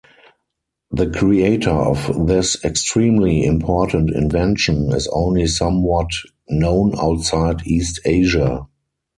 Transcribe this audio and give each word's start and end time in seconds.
The 0.89 1.11
creator 1.11 1.69
of 1.69 2.25
this 2.25 2.65
extremely 2.65 3.45
important 3.45 4.09
invention 4.09 4.91
is 4.93 5.07
only 5.13 5.45
somewhat 5.45 6.09
known 6.49 6.95
outside 6.99 7.61
East 7.67 7.99
Asia. 8.03 8.65